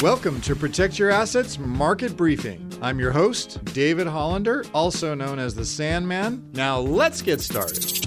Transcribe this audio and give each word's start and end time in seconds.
Welcome 0.00 0.40
to 0.42 0.56
Protect 0.56 0.98
Your 0.98 1.10
Assets 1.10 1.58
Market 1.58 2.16
Briefing. 2.16 2.72
I'm 2.80 2.98
your 2.98 3.10
host, 3.10 3.62
David 3.66 4.06
Hollander, 4.06 4.64
also 4.72 5.14
known 5.14 5.38
as 5.38 5.54
the 5.54 5.64
Sandman. 5.64 6.48
Now 6.54 6.78
let's 6.78 7.20
get 7.20 7.42
started. 7.42 8.06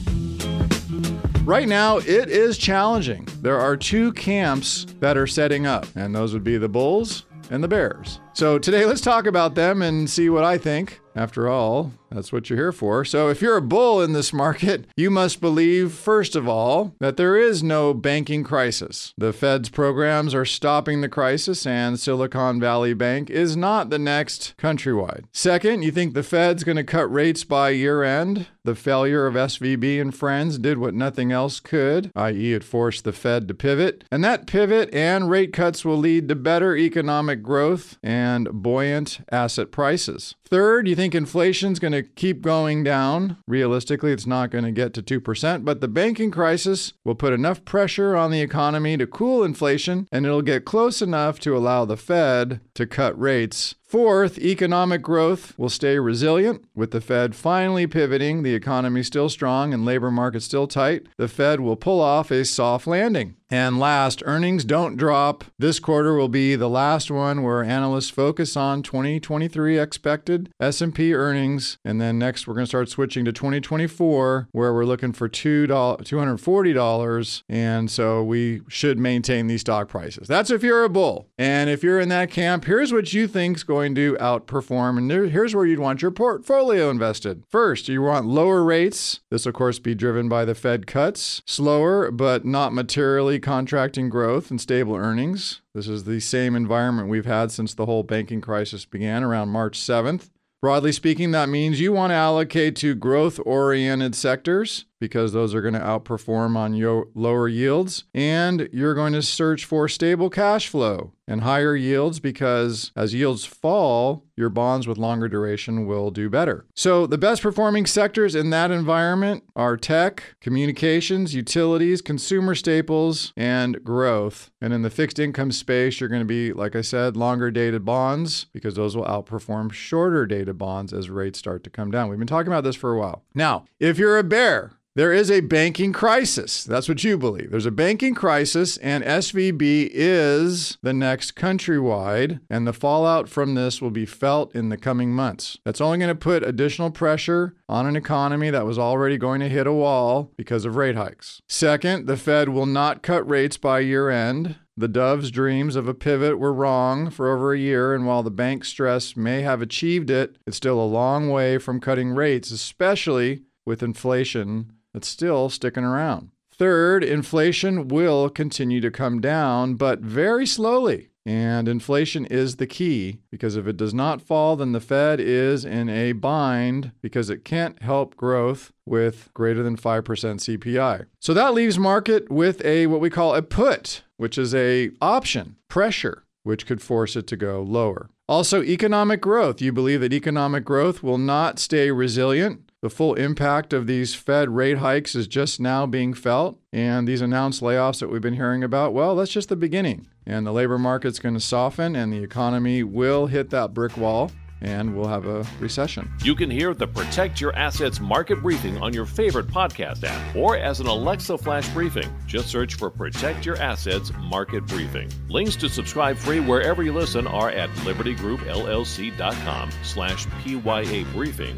Right 1.46 1.68
now, 1.68 1.98
it 1.98 2.30
is 2.30 2.58
challenging. 2.58 3.28
There 3.42 3.60
are 3.60 3.78
two 3.78 4.14
camps 4.14 4.88
that 5.02 5.18
are 5.18 5.28
setting 5.28 5.68
up, 5.68 5.86
and 5.96 6.16
those 6.16 6.34
would 6.34 6.44
be 6.44 6.58
the 6.58 6.70
Bulls 6.70 7.26
and 7.52 7.64
the 7.64 7.68
Bears. 7.68 8.20
So 8.34 8.58
today, 8.58 8.86
let's 8.86 9.02
talk 9.02 9.28
about 9.28 9.56
them 9.56 9.82
and 9.82 10.10
see 10.10 10.30
what 10.30 10.44
I 10.44 10.58
think. 10.58 11.02
After 11.16 11.50
all, 11.50 11.92
that's 12.10 12.32
what 12.32 12.50
you're 12.50 12.58
here 12.58 12.72
for. 12.72 13.04
So, 13.04 13.30
if 13.30 13.42
you're 13.42 13.58
a 13.58 13.62
bull 13.62 14.02
in 14.02 14.14
this 14.14 14.32
market, 14.34 14.86
you 14.96 15.10
must 15.10 15.42
believe, 15.42 15.92
first 15.92 16.36
of 16.36 16.48
all, 16.48 16.96
that 17.00 17.18
there 17.18 17.36
is 17.36 17.62
no 17.62 17.94
banking 17.94 18.44
crisis. 18.44 19.14
The 19.18 19.34
Fed's 19.34 19.70
programs 19.70 20.34
are 20.34 20.46
stopping 20.46 21.02
the 21.02 21.10
crisis, 21.10 21.66
and 21.66 22.00
Silicon 22.00 22.60
Valley 22.60 22.94
Bank 22.94 23.30
is 23.30 23.58
not 23.58 23.90
the 23.90 24.00
next 24.00 24.54
countrywide. 24.58 25.26
Second, 25.34 25.84
you 25.84 25.92
think 25.92 26.14
the 26.14 26.24
Fed's 26.24 26.64
going 26.64 26.78
to 26.78 26.84
cut 26.84 27.12
rates 27.12 27.44
by 27.44 27.70
year 27.72 28.04
end? 28.04 28.48
The 28.64 28.76
failure 28.76 29.26
of 29.26 29.34
SVB 29.34 30.00
and 30.00 30.16
friends 30.16 30.60
did 30.60 30.78
what 30.78 30.94
nothing 30.94 31.32
else 31.32 31.60
could, 31.60 32.12
i.e., 32.16 32.54
it 32.54 32.64
forced 32.64 33.04
the 33.04 33.12
Fed 33.12 33.48
to 33.48 33.56
pivot. 33.56 34.04
And 34.12 34.24
that 34.24 34.46
pivot 34.46 34.94
and 34.94 35.30
rate 35.32 35.52
cuts 35.52 35.84
will 35.84 35.98
lead 35.98 36.28
to 36.30 36.36
better 36.36 36.78
economic 36.78 37.42
growth 37.42 37.98
and 38.04 38.21
buoyant 38.62 39.20
asset 39.32 39.72
prices. 39.72 40.36
Third, 40.46 40.88
you 40.88 40.96
think 40.96 41.16
inflation's 41.16 41.80
going 41.80 41.94
to 41.94 42.04
keep 42.04 42.42
going 42.42 42.84
down. 42.84 43.38
Realistically, 43.48 44.12
it's 44.12 44.28
not 44.28 44.52
going 44.52 44.66
to 44.66 44.72
get 44.72 44.94
to 44.96 45.04
2%, 45.04 45.64
but 45.64 45.82
the 45.82 45.88
banking 45.88 46.32
crisis 46.32 46.94
will 47.06 47.16
put 47.16 47.34
enough 47.34 47.64
pressure 47.64 48.16
on 48.16 48.32
the 48.32 48.42
economy 48.42 48.98
to 48.98 49.08
cool 49.08 49.44
inflation, 49.44 50.08
and 50.12 50.26
it'll 50.26 50.42
get 50.42 50.66
close 50.66 51.02
enough 51.02 51.40
to 51.40 51.56
allow 51.56 51.86
the 51.86 51.98
Fed 51.98 52.60
to 52.76 52.86
cut 52.86 53.20
rates 53.20 53.76
Fourth, 53.92 54.38
economic 54.40 55.02
growth 55.02 55.54
will 55.60 55.68
stay 55.68 56.00
resilient. 56.00 56.64
With 56.74 56.92
the 56.92 57.02
Fed 57.02 57.36
finally 57.36 57.88
pivoting, 57.88 58.42
the 58.42 58.54
economy 58.56 59.04
still 59.04 59.28
strong 59.28 59.74
and 59.74 59.84
labor 59.84 60.10
market 60.10 60.44
still 60.44 60.66
tight, 60.66 61.08
the 61.18 61.28
Fed 61.28 61.60
will 61.60 61.76
pull 61.76 62.00
off 62.00 62.32
a 62.32 62.46
soft 62.46 62.88
landing. 62.88 63.36
And 63.54 63.82
last, 63.82 64.24
earnings 64.26 64.64
don't 64.64 64.96
drop. 64.96 65.44
This 65.60 65.78
quarter 65.78 66.16
will 66.16 66.30
be 66.30 66.56
the 66.56 66.70
last 66.70 67.12
one 67.12 67.44
where 67.44 67.62
analysts 67.62 68.10
focus 68.10 68.56
on 68.56 68.82
2023 68.82 69.78
expected 69.78 70.54
S&P 70.62 71.14
earnings, 71.14 71.78
and 71.84 72.00
then 72.00 72.18
next 72.18 72.48
we're 72.48 72.54
going 72.54 72.64
to 72.64 72.70
start 72.70 72.88
switching 72.88 73.26
to 73.26 73.34
2024 73.34 74.48
where 74.54 74.74
we're 74.74 74.86
looking 74.86 75.12
for 75.12 75.28
$2 75.28 75.68
$240 75.68 77.44
and 77.50 77.92
so 77.92 78.24
we 78.24 78.62
should 78.70 78.98
maintain 78.98 79.48
these 79.48 79.62
stock 79.62 79.90
prices. 79.90 80.30
That's 80.30 80.50
if 80.50 80.64
you're 80.64 80.86
a 80.86 80.90
bull. 80.90 81.28
And 81.38 81.70
if 81.70 81.84
you're 81.84 82.00
in 82.00 82.08
that 82.08 82.32
camp, 82.32 82.64
here's 82.64 82.94
what 82.94 83.12
you 83.12 83.28
think's 83.28 83.64
going 83.64 83.81
to 83.90 84.16
outperform 84.20 84.98
and 84.98 85.12
here's 85.32 85.56
where 85.56 85.66
you'd 85.66 85.80
want 85.80 86.02
your 86.02 86.12
portfolio 86.12 86.90
invested. 86.90 87.44
First, 87.50 87.88
you 87.88 88.02
want 88.02 88.26
lower 88.26 88.64
rates. 88.64 89.22
This 89.30 89.46
of 89.46 89.54
course 89.54 89.80
be 89.80 89.96
driven 89.96 90.30
by 90.30 90.46
the 90.46 90.56
Fed 90.56 90.88
cuts. 90.88 91.42
Slower 91.46 92.12
but 92.12 92.46
not 92.46 92.74
materially 92.74 93.40
contracting 93.40 94.10
growth 94.10 94.52
and 94.52 94.62
stable 94.62 94.96
earnings. 94.96 95.62
This 95.74 95.88
is 95.88 96.04
the 96.04 96.20
same 96.20 96.56
environment 96.56 97.10
we've 97.10 97.26
had 97.26 97.52
since 97.52 97.74
the 97.74 97.86
whole 97.86 98.04
banking 98.04 98.42
crisis 98.42 98.86
began 98.86 99.24
around 99.24 99.50
March 99.50 99.80
7th. 99.80 100.30
Broadly 100.62 100.92
speaking, 100.92 101.32
that 101.32 101.50
means 101.50 101.80
you 101.80 101.92
want 101.92 102.12
to 102.12 102.16
allocate 102.16 102.76
to 102.78 102.94
growth 102.94 103.40
oriented 103.46 104.14
sectors 104.14 104.86
because 105.02 105.34
those 105.34 105.54
are 105.56 105.62
going 105.62 105.74
to 105.74 105.80
outperform 105.82 106.56
on 106.56 106.76
your 106.76 107.08
lower 107.16 107.50
yields. 107.50 108.06
And 108.14 108.70
you're 108.72 108.94
going 108.94 109.14
to 109.14 109.24
search 109.24 109.66
for 109.66 109.90
stable 109.90 110.30
cash 110.30 110.70
flow 110.70 111.12
and 111.28 111.42
higher 111.42 111.76
yields 111.76 112.20
because 112.20 112.92
as 112.96 113.14
yields 113.14 113.44
fall, 113.44 114.26
your 114.36 114.50
bonds 114.50 114.88
with 114.88 114.98
longer 114.98 115.28
duration 115.28 115.86
will 115.86 116.12
do 116.12 116.30
better. 116.30 116.66
So, 116.76 117.08
the 117.08 117.18
best 117.18 117.42
performing 117.42 117.86
sectors 117.86 118.36
in 118.36 118.50
that 118.52 118.70
environment 118.70 119.44
are 119.56 119.78
tech, 119.78 120.36
communications, 120.42 121.34
utilities, 121.34 122.02
consumer 122.02 122.54
staples, 122.54 123.34
and 123.38 123.84
growth. 123.84 124.52
And 124.60 124.74
in 124.74 124.82
the 124.82 124.90
fixed 124.90 125.20
income 125.20 125.52
space, 125.52 126.00
you're 126.00 126.10
going 126.10 126.22
to 126.22 126.26
be, 126.26 126.54
like 126.54 126.76
I 126.76 126.82
said, 126.82 127.16
longer 127.16 127.50
dated 127.50 127.86
bonds 127.86 128.46
because 128.52 128.76
those 128.76 128.96
will 128.96 129.06
outperform 129.06 129.72
shorter 129.72 130.26
dated 130.26 130.58
bonds 130.58 130.92
as 130.94 131.10
rates 131.10 131.40
start 131.40 131.64
to 131.64 131.70
come 131.70 131.92
down. 131.92 132.10
We've 132.10 132.20
been 132.20 132.28
talking 132.28 132.52
about 132.52 132.64
this 132.64 132.76
for 132.76 132.94
a 132.94 133.00
while. 133.00 133.24
Now, 133.34 133.66
if 133.80 133.98
you're 133.98 134.18
a 134.18 134.24
bear, 134.24 134.74
there 134.94 135.14
is 135.14 135.32
a 135.32 135.40
banking 135.40 135.94
crisis. 135.94 136.66
That's 136.66 136.90
what 136.90 137.04
you 137.04 137.18
believe. 137.18 137.52
There's 137.52 137.66
a 137.66 137.72
banking 137.72 138.14
crisis, 138.14 138.76
and 138.78 139.06
SVB 139.06 139.90
is 139.94 140.78
the 140.82 140.92
next 140.92 141.36
countrywide, 141.36 142.42
and 142.50 142.68
the 142.68 142.74
fallout 142.74 143.30
from 143.30 143.56
this 143.56 143.82
will 143.82 143.92
be 143.92 144.06
felt 144.06 144.54
in 144.54 144.68
the 144.68 144.76
coming 144.76 145.14
months. 145.14 145.58
That's 145.64 145.80
only 145.80 145.98
going 145.98 146.10
to 146.10 146.16
put 146.16 146.44
additional 146.44 146.92
pressure 146.92 147.56
on 147.70 147.86
an 147.86 147.96
economy 147.96 148.50
that 148.50 148.66
was 148.66 148.78
already 148.78 149.18
going 149.18 149.40
to 149.40 149.48
hit 149.48 149.66
a 149.66 149.72
wall 149.72 150.34
because 150.36 150.66
of 150.66 150.76
rate 150.76 150.98
hikes. 150.98 151.42
Second, 151.48 152.06
the 152.06 152.18
Fed 152.18 152.50
will 152.50 152.66
not 152.66 153.02
cut 153.02 153.28
rates 153.30 153.56
by 153.56 153.80
year 153.80 154.10
end. 154.10 154.58
The 154.76 154.90
Dove's 154.90 155.32
dreams 155.32 155.78
of 155.78 155.88
a 155.88 155.94
pivot 155.94 156.38
were 156.38 156.54
wrong 156.54 157.10
for 157.10 157.34
over 157.34 157.54
a 157.54 157.60
year, 157.60 157.96
and 157.96 158.06
while 158.06 158.24
the 158.24 158.32
bank 158.32 158.66
stress 158.66 159.16
may 159.16 159.42
have 159.42 159.62
achieved 159.62 160.10
it, 160.10 160.38
it's 160.46 160.58
still 160.58 160.82
a 160.82 160.84
long 160.84 161.30
way 161.30 161.58
from 161.58 161.80
cutting 161.80 162.12
rates, 162.12 162.52
especially 162.52 163.44
with 163.66 163.84
inflation 163.84 164.74
that's 164.94 165.08
still 165.08 165.50
sticking 165.50 165.84
around. 165.84 166.30
Third, 166.54 167.04
inflation 167.04 167.88
will 167.88 168.30
continue 168.30 168.82
to 168.82 168.92
come 168.92 169.20
down, 169.20 169.76
but 169.76 170.00
very 170.00 170.46
slowly. 170.46 171.10
And 171.26 171.68
inflation 171.68 172.26
is 172.26 172.56
the 172.56 172.66
key 172.66 173.20
because 173.30 173.56
if 173.56 173.68
it 173.68 173.78
does 173.78 173.94
not 173.94 174.22
fall, 174.22 174.56
then 174.56 174.72
the 174.72 174.80
Fed 174.80 175.20
is 175.20 175.64
in 175.64 175.88
a 175.88 176.14
bind 176.14 176.92
because 177.02 177.30
it 177.30 177.46
can't 177.46 177.82
help 177.82 178.16
growth 178.16 178.72
with 178.86 179.30
greater 179.34 179.62
than 179.62 179.78
5% 179.78 180.04
CPI. 180.04 181.06
So 181.20 181.34
that 181.34 181.54
leaves 181.54 181.78
market 181.78 182.32
with 182.32 182.64
a 182.66 182.88
what 182.88 183.02
we 183.02 183.12
call 183.12 183.36
a 183.36 183.44
put, 183.44 184.04
which 184.18 184.38
is 184.38 184.56
a 184.56 184.92
option, 185.00 185.58
pressure, 185.68 186.24
which 186.44 186.66
could 186.66 186.82
force 186.82 187.16
it 187.16 187.28
to 187.28 187.38
go 187.38 187.62
lower. 187.62 188.10
Also, 188.32 188.64
economic 188.64 189.20
growth. 189.20 189.60
You 189.60 189.74
believe 189.74 190.00
that 190.00 190.14
economic 190.14 190.64
growth 190.64 191.04
will 191.04 191.18
not 191.18 191.60
stay 191.60 191.92
resilient 191.92 192.72
the 192.82 192.90
full 192.90 193.14
impact 193.14 193.74
of 193.74 193.86
these 193.86 194.16
Fed 194.16 194.50
rate 194.50 194.80
hikes 194.80 195.14
is 195.14 195.28
just 195.28 195.60
now 195.60 195.86
being 195.86 196.16
felt. 196.16 196.58
And 196.74 197.08
these 197.08 197.22
announced 197.22 197.62
layoffs 197.62 198.00
that 198.00 198.10
we've 198.10 198.22
been 198.22 198.34
hearing 198.34 198.64
about, 198.64 198.92
well, 198.92 199.16
that's 199.16 199.32
just 199.32 199.50
the 199.50 199.56
beginning. 199.56 200.08
And 200.26 200.48
the 200.48 200.52
labor 200.52 200.80
market's 200.80 201.20
going 201.20 201.36
to 201.36 201.40
soften 201.40 201.96
and 201.96 202.12
the 202.12 202.24
economy 202.24 202.82
will 202.82 203.28
hit 203.28 203.52
that 203.52 203.76
brick 203.76 203.98
wall 203.98 204.32
and 204.62 204.96
we'll 204.96 205.08
have 205.08 205.28
a 205.28 205.46
recession. 205.60 206.12
You 206.24 206.36
can 206.36 206.50
hear 206.50 206.74
the 206.74 206.88
Protect 206.88 207.42
Your 207.42 207.56
Assets 207.56 208.00
market 208.00 208.42
briefing 208.42 208.78
on 208.78 208.94
your 208.94 209.06
favorite 209.06 209.48
podcast 209.48 210.04
app 210.04 210.36
or 210.36 210.58
as 210.58 210.80
an 210.80 210.88
Alexa 210.88 211.38
flash 211.38 211.68
briefing. 211.70 212.10
Just 212.28 212.50
search 212.50 212.76
for 212.76 212.90
Protect 212.90 213.46
Your 213.46 213.58
Assets 213.58 214.12
market 214.20 214.66
briefing. 214.68 215.10
Links 215.30 215.56
to 215.58 215.70
subscribe 215.70 216.18
free 216.18 216.40
wherever 216.40 216.84
you 216.84 216.94
listen 216.94 217.28
are 217.28 217.50
at 217.50 217.70
libertygroupllc.com 217.72 219.72
slash 219.84 220.28
PYA 220.44 221.06
briefing. 221.14 221.58